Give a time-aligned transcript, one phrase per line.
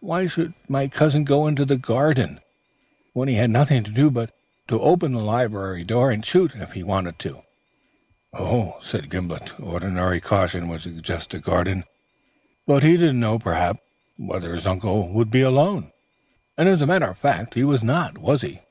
[0.00, 2.40] Why should my cousin go into the garden,
[3.12, 4.32] when he had nothing to do but
[4.66, 7.42] to open the library door and shoot, if he wanted to?"
[8.32, 11.84] "Oh," said Gimblet, "ordinary caution would suggest the garden.
[12.66, 13.78] He did not know perhaps,
[14.16, 15.92] whether his uncle would be alone;
[16.58, 18.62] and as a matter of fact, he was not, was he?"